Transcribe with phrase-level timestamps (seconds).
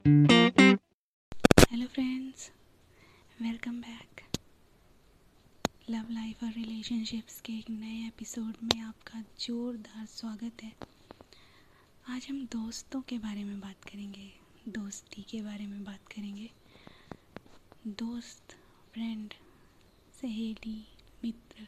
[0.00, 2.50] Hello friends
[3.42, 4.20] welcome back
[5.90, 10.72] love life और relationships के एक नए एपिसोड में आपका जोरदार स्वागत है।
[12.08, 14.30] आज हम दोस्तों के बारे में बात करेंगे,
[14.68, 16.50] दोस्ती के बारे में बात करेंगे।
[17.86, 18.56] दोस्त
[18.94, 19.34] फ्रेंड
[20.22, 20.84] सहेली,
[21.24, 21.66] मित्र,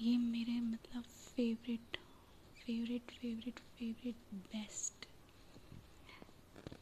[0.00, 1.02] ये मेरे मतलब
[1.36, 1.96] favourite
[2.66, 5.06] favourite favourite favourite best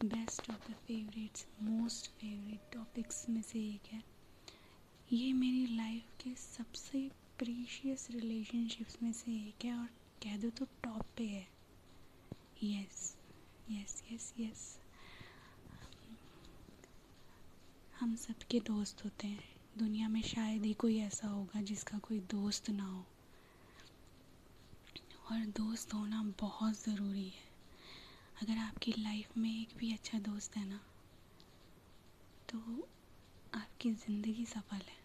[0.00, 4.02] best of the favourites most favourite topics में से एक है।
[5.12, 9.86] ये मेरी लाइफ के सबसे प्रीशियस रिलेशनशिप्स में से एक है और
[10.22, 11.46] कह दो तो टॉप पे है।
[12.62, 13.16] यस
[13.70, 14.78] यस यस यस
[18.00, 19.44] हम सबके दोस्त होते हैं।
[19.78, 23.04] दुनिया में शायद ही कोई ऐसा होगा जिसका कोई दोस्त ना हो।
[25.32, 27.49] और दोस्त होना बहुत ज़रूरी है।
[28.40, 30.80] अगर आपकी लाइफ में एक भी अच्छा दोस्त है ना
[32.48, 32.58] तो
[33.52, 34.98] आपकी ज़िंदगी सफल है।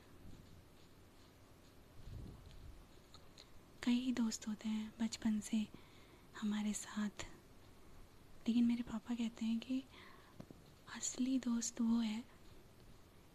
[3.84, 5.58] कई दोस्त होते हैं बचपन से
[6.36, 7.26] हमारे साथ,
[8.46, 9.84] लेकिन मेरे पापा कहते हैं कि
[10.88, 12.24] असली दोस्त वो है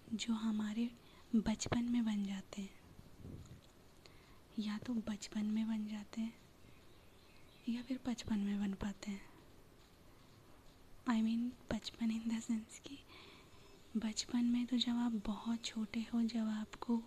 [0.08, 0.88] जो हमारे
[1.32, 2.78] बचपन में बन जाते हैं।
[4.58, 6.32] या तो बचपन में बन जाते हैं,
[7.66, 9.29] या फिर बचपन में बन पाते हैं।
[11.10, 11.40] आई मीन
[11.72, 12.98] बचपन इन द सेंस कि
[13.96, 17.02] बचपन में तो जब आप बहुत छोटे हो, जब आपको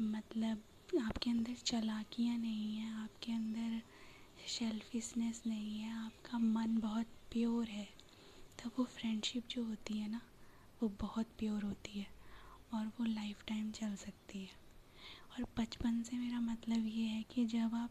[0.00, 0.62] मतलब
[1.02, 3.80] आपके अंदर चलाकियाँ नहीं हैं, आपके अंदर
[4.48, 7.88] शेल्फिशनेस नहीं है, आपका मन बहुत प्योर है
[8.58, 10.20] तो वो फ्रेंडशिप जो होती है ना,
[10.82, 12.06] वो बहुत प्योर होती है
[12.74, 14.62] और वो लाइफ टाइम चल सकती है।
[15.32, 17.90] और बचपन से मेरा मतलब ये है कि जब आप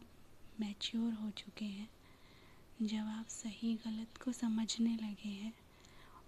[0.59, 1.89] मैच्योर हो चुके हैं
[2.81, 5.51] जब आप सही गलत को समझने लगे हैं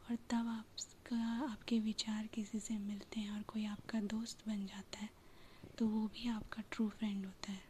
[0.10, 1.18] और तब आपका,
[1.52, 5.10] आपके विचार किसी से मिलते हैं और कोई आपका दोस्त बन जाता है
[5.78, 7.62] तो वो भी आपका ट्रू फ्रेंड होता है।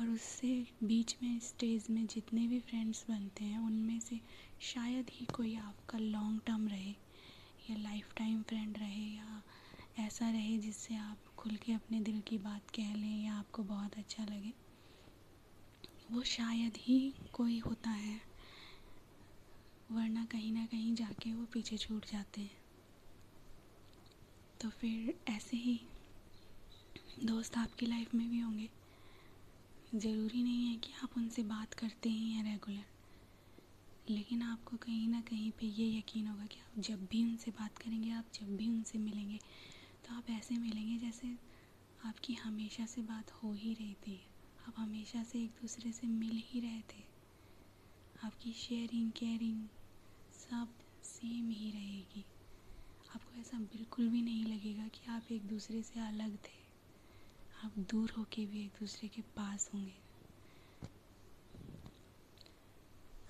[0.00, 0.50] और उससे
[0.82, 4.20] बीच में स्टेज में जितने भी फ्रेंड्स बनते हैं, उनमें से
[4.64, 6.90] शायद ही कोई आपका लॉन्ग टर्म रहे,
[7.70, 9.42] या लाइफ टाइम फ्रेंड रहे, या
[9.98, 13.98] ऐसा रहे जिससे आप खुल के अपने दिल की बात कह लें, या आपको बहुत
[13.98, 14.52] अच्छा लगे।
[16.12, 16.98] वो शायद ही
[17.32, 18.20] कोई होता है,
[19.88, 22.64] वरना कहीं ना कहीं जाके वो पीछे छूट जाते। हैं
[24.60, 25.78] तो फिर ऐसे ही
[27.24, 28.68] दोस्त आपकी लाइफ में भी होंगे।
[29.92, 32.84] ज़रूरी नहीं है कि आप उनसे बात करते ही हैं रेगुलर
[34.06, 37.78] लेकिन आपको कहीं ना कहीं पे ये यकीन होगा कि आप जब भी उनसे बात
[37.78, 39.38] करेंगे, आप जब भी उनसे मिलेंगे
[40.04, 41.36] तो आप ऐसे मिलेंगे जैसे
[42.00, 44.35] आपकी हमेशा से बात हो ही रही थी।
[44.68, 47.04] आप हमेशा से एक दूसरे से मिल ही रहे थे।
[48.24, 49.68] आपकी शेयरिंग केयरिंग
[50.32, 52.26] सब सेम ही रहेगी।
[53.14, 56.66] आपको ऐसा बिल्कुल भी नहीं लगेगा कि आप एक दूसरे से अलग थे।
[57.64, 60.02] आप दूर होके भी एक दूसरे के पास होंगे।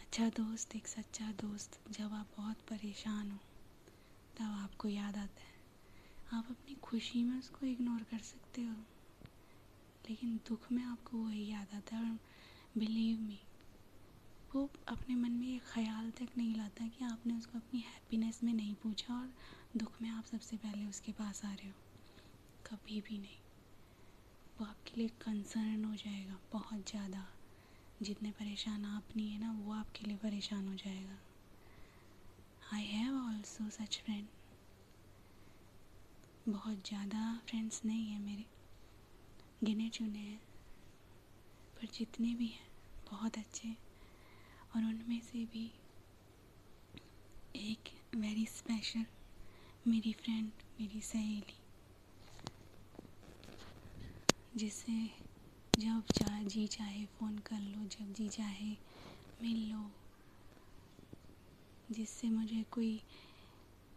[0.00, 3.38] अच्छा दोस्त, एक सच्चा दोस्त, जब आप बहुत परेशान हो,
[4.36, 5.56] तब आपको याद आता है।
[6.32, 8.95] आप अपनी खुशी में उसको इग्नोर कर सकते हो।
[10.08, 12.18] लेकिन दुख में आपको वही याद आता है और
[12.78, 13.40] बिलीव मी
[14.50, 18.52] वो अपने मन में ये ख्याल तक नहीं लाता कि आपने उसको अपनी हैप्पीनेस में
[18.54, 19.32] नहीं पूछा और
[19.76, 21.74] दुख में आप सबसे पहले उसके पास आ रहे हो।
[22.64, 23.40] कभी भी नहीं।
[24.58, 27.26] वो आपके लिए कंसर्न हो जाएगा बहुत ज़्यादा।
[28.02, 31.18] जितने परेशान आप नहीं है ना, वो आपके लिए परेशान हो जाएगा।
[32.74, 34.28] I have also such friend
[36.46, 38.55] बहुत ज़्यादा फ्रेंड्स नहीं है मेरे।
[39.66, 40.40] गिने चुने हैं।
[41.76, 42.68] पर जितने भी हैं,
[43.10, 43.68] बहुत अच्छे
[44.76, 45.70] और उनमें से भी
[47.56, 49.06] एक वेरी स्पेशल
[49.86, 50.50] मेरी फ्रेंड
[50.80, 51.54] मेरी सहेली
[54.56, 55.10] जिससे
[55.78, 58.70] जब चाहे, जी चाहे फ़ोन कर लो, जब जी चाहे
[59.42, 59.90] मिल लो,
[61.90, 63.02] जिससे मुझे कोई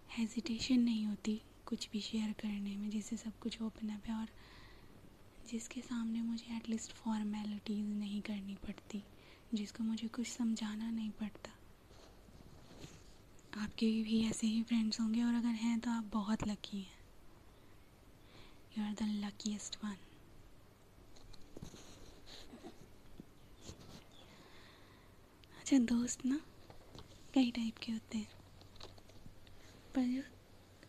[0.09, 4.27] हेजिटेशन नहीं होती कुछ भी शेयर करने में, जिससे सब कुछ ओपन अप है। और
[5.51, 9.03] जिसके सामने मुझे एटलीस्ट फॉर्मेलिटीज़ नहीं करनी पड़ती,
[9.53, 11.51] जिसको मुझे कुछ समझाना नहीं पड़ता।
[13.61, 16.99] आपके भी ऐसे ही फ्रेंड्स होंगे और अगर हैं तो आप बहुत लकी हैं।
[18.77, 19.97] You are the luckiest one
[25.59, 26.39] अच्छा दोस्त ना,
[27.33, 28.27] कई टाइप के होते हैं।
[29.95, 30.21] पर जो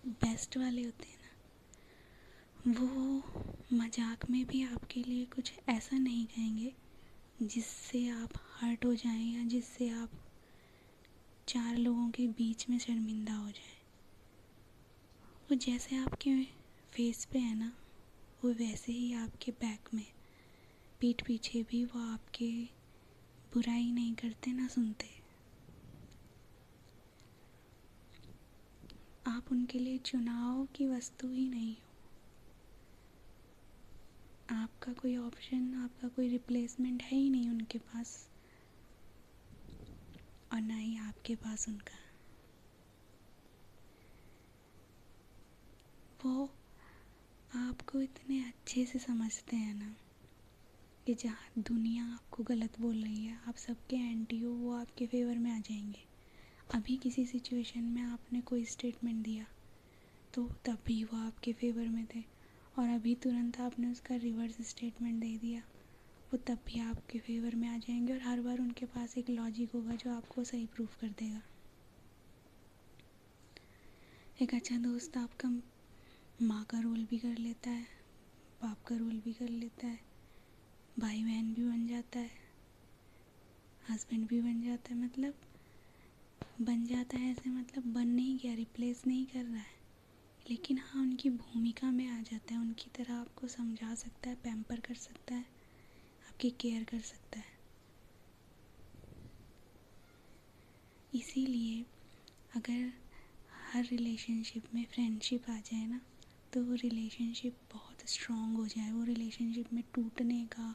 [0.06, 3.22] बेस्ट वाले होते हैं ना, वो
[3.72, 6.72] मज़ाक में भी आपके लिए कुछ ऐसा नहीं कहेंगे,
[7.43, 8.31] जिससे आप
[8.61, 10.11] हर्ट हो जाएँ या जिससे आप
[11.49, 13.78] चार लोगों के बीच में शर्मिंदा हो जाए।
[15.49, 16.34] वो जैसे आपके
[16.93, 17.72] फेस पे है ना,
[18.43, 20.06] वो वैसे ही आपके बैक में।
[21.00, 22.50] पीठ पीछे भी वो आपके
[23.52, 25.08] बुराई नहीं करते ना सुनते।
[29.26, 31.89] आप उनके लिए चुनाव की वस्तु ही नहीं हो।
[34.50, 38.31] आपका कोई ऑप्शन आपका कोई रिप्लेसमेंट है ही नहीं उनके पास।
[40.50, 41.99] और ना ही आपके पास उनका।
[46.20, 46.44] वो
[47.50, 49.94] आपको इतने अच्छे से समझते हैं ना
[51.06, 55.38] कि जहाँ दुनिया आपको गलत बोल रही है, आप सबके एंटी हो, वो आपके फेवर
[55.38, 56.03] में आ जाएँगे।
[56.70, 59.46] अभी किसी सिचुएशन में आपने कोई स्टेटमेंट दिया
[60.35, 62.25] तो तब भी वो आपके फेवर में थे।
[62.76, 65.61] और अभी तुरंत आपने उसका रिवर्स स्टेटमेंट दे दिया।
[66.32, 69.72] वो तब भी आपके फेवर में आ जाएँगे और हर बार उनके पास एक लॉजिक
[69.72, 71.43] होगा जो आपको सही प्रूफ कर देगा।
[74.38, 75.49] एक अच्छा दोस्त आपका
[76.38, 77.87] माँ का रोल भी कर लेता है,
[78.61, 79.99] बाप का रोल भी कर लेता है
[80.96, 82.31] भाई बहन भी बन जाता है
[83.82, 85.34] हस्बैंड भी बन जाता है मतलब
[86.61, 89.80] बन जाता है ऐसे मतलब बन नहीं गया रिप्लेस नहीं कर रहा है।
[90.46, 94.81] लेकिन हाँ उनकी भूमिका में आ जाता है। उनकी तरह आपको समझा सकता है पैम्पर
[94.81, 95.44] कर सकता है,
[96.22, 97.58] आपकी केयर कर सकता है।
[101.12, 101.84] इसीलिए
[102.54, 102.92] अगर
[103.72, 106.00] हर रिलेशनशिप में फ्रेंडशिप आ जाए ना
[106.52, 110.75] तो वो रिलेशनशिप बहुत स्ट्रॉन्ग हो जाए। वो रिलेशनशिप में टूटने का,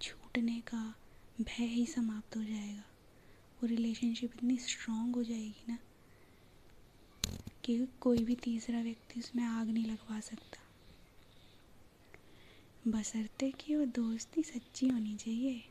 [0.00, 0.82] छूटने का
[1.38, 2.82] भय ही समाप्त हो जाएगा।
[3.60, 5.78] वो रिलेशनशिप इतनी स्ट्रॉन्ग हो जाएगी ना
[7.64, 10.58] कि कोई भी तीसरा व्यक्ति उसमें आग नहीं लगवा सकता।
[12.86, 15.62] बसरते कि वो दोस्ती सच्ची होनी चाहिए।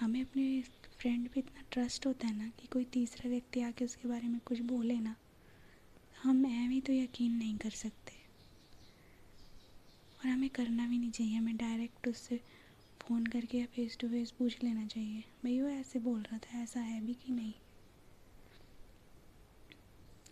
[0.00, 0.62] हमें अपने
[0.98, 4.40] फ्रेंड पे इतना ट्रस्ट होता है ना कि कोई तीसरा व्यक्ति आके उसके बारे में
[4.40, 5.16] कुछ बोले ना,
[6.22, 8.12] हम एवं तो यकीन नहीं कर सकते।
[10.20, 12.40] और हमें करना भी नहीं चाहिए, हमें डायरेक्ट उससे
[13.00, 16.62] फ़ोन करके या फेस टू फेस पूछ लेना चाहिए। भाई वो ऐसे बोल रहा था,
[16.62, 17.52] ऐसा है भी कि नहीं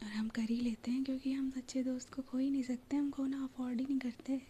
[0.03, 2.97] और हम कर ही लेते हैं, क्योंकि हम सच्चे दोस्त को खो ही नहीं सकते,
[2.97, 4.41] हम खोना अफोर्ड ही नहीं करते।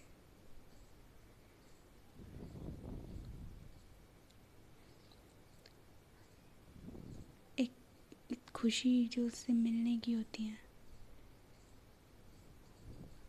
[7.58, 10.58] एक खुशी जो उससे मिलने की होती है।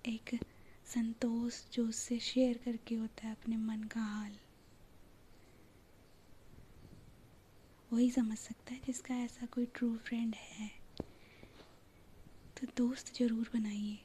[0.06, 0.40] एक
[0.86, 4.38] संतोष जो उससे शेयर करके होता है अपने मन का हाल।
[7.92, 10.83] वही समझ सकता है जिसका ऐसा कोई ट्रू फ्रेंड है।
[12.64, 14.00] तो दोस्त ज़रूर बनाइए।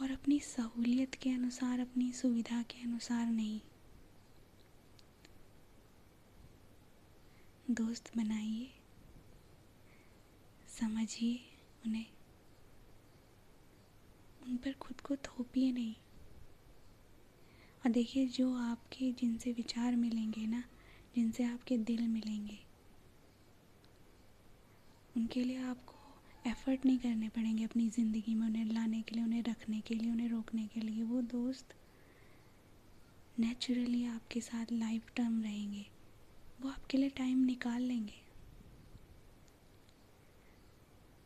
[0.00, 3.60] और अपनी सहूलियत के अनुसार, अपनी सुविधा के अनुसार नहीं।
[7.70, 8.70] दोस्त बनाइए,
[10.68, 11.40] समझिए
[11.86, 12.06] उन्हें।
[14.42, 15.94] उन पर खुद को थोपिए नहीं।
[17.84, 20.64] और देखिए, जो आपके, जिनसे विचार मिलेंगे ना,
[21.14, 22.58] जिनसे आपके दिल मिलेंगे,
[25.16, 25.97] उनके लिए आपको
[26.48, 30.10] एफ़र्ट नहीं करने पड़ेंगे अपनी ज़िंदगी में, उन्हें लाने के लिए, उन्हें रखने के लिए,
[30.10, 31.74] उन्हें रोकने के लिए। वो दोस्त
[33.40, 35.86] नेचुरली आपके साथ लाइफ टर्म रहेंगे।
[36.60, 38.22] वो आपके लिए टाइम निकाल लेंगे।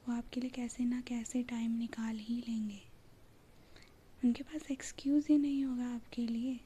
[0.09, 2.81] वो आपके लिए कैसे ना कैसे टाइम निकाल ही लेंगे।
[4.25, 6.61] उनके पास एक्सक्यूज़ ही नहीं होगा आपके लिए।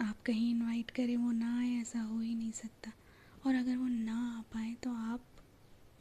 [0.00, 2.92] आप कहीं इनवाइट करें, वो ना आए, ऐसा हो ही नहीं सकता।
[3.46, 5.26] और अगर वो ना आ पाए तो आप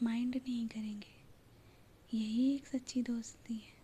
[0.03, 1.19] माइंड नहीं करेंगे।
[2.17, 3.79] यही एक सच्ची दोस्ती है।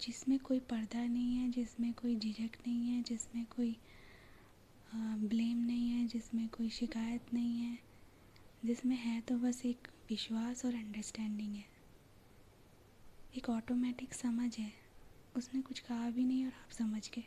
[0.00, 3.76] जिसमें कोई पर्दा नहीं है, जिसमें कोई झिझक नहीं है, जिसमें कोई
[4.94, 7.78] ब्लेम नहीं है, जिसमें कोई शिकायत नहीं है,
[8.64, 11.64] जिसमें है तो बस एक विश्वास और अंडरस्टैंडिंग है।
[13.36, 14.81] एक ऑटोमेटिक समझ है।
[15.36, 17.24] उसने कुछ कहा भी नहीं और आप समझ गए।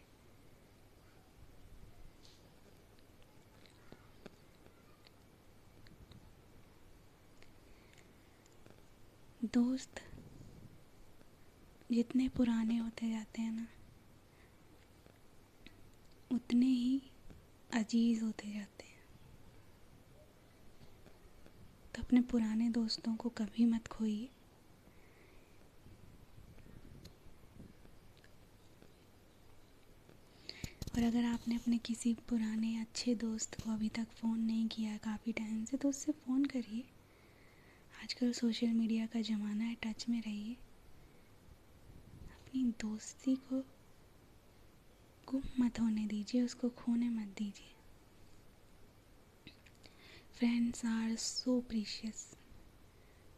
[9.46, 10.02] दोस्त
[11.92, 13.68] जितने पुराने होते जाते हैं ना,
[16.32, 17.02] उतने ही
[17.74, 19.04] अज़ीज़ होते जाते हैं।
[21.96, 24.30] तो अपने पुराने दोस्तों को कभी मत खोइए।
[30.96, 35.32] और अगर आपने अपने किसी पुराने अच्छे दोस्त को अभी तक फ़ोन नहीं किया काफ़ी
[35.32, 36.84] टाइम से तो उससे फ़ोन करिए।
[38.04, 40.54] आजकल सोशल मीडिया का ज़माना है, टच में रहिए।
[42.32, 43.62] अपनी दोस्ती को
[45.28, 47.76] गुम मत होने दीजिए, उसको खोने मत दीजिए।
[50.38, 52.26] Friends are so precious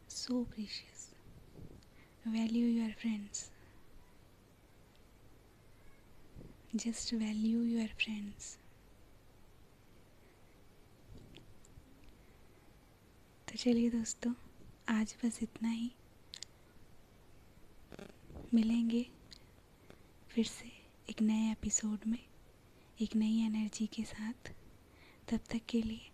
[0.10, 1.10] so precious
[2.28, 3.50] value your friends
[6.76, 8.58] just value your friends
[13.48, 14.34] तो चलिए दोस्तों,
[14.90, 15.92] आज बस इतना ही।
[18.54, 19.06] मिलेंगे
[20.30, 20.72] फिर से
[21.10, 22.20] एक नए एपिसोड में,
[23.02, 24.54] एक नई एनर्जी के साथ।
[25.30, 26.12] तब तक के लिए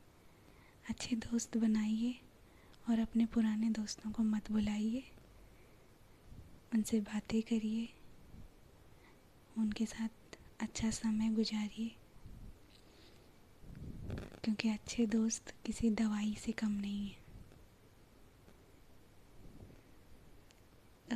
[0.89, 2.15] अच्छे दोस्त बनाइए
[2.89, 5.03] और अपने पुराने दोस्तों को मत बुलाइए।
[6.74, 7.89] उनसे बातें करिए।
[9.57, 10.10] उनके साथ
[10.63, 11.91] अच्छा समय गुजारिए,
[14.43, 17.22] क्योंकि अच्छे दोस्त किसी दवाई से कम नहीं है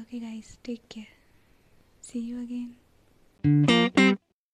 [0.01, 1.07] okay guys take care
[2.09, 2.75] see you again
[3.43, 4.06] Thank you.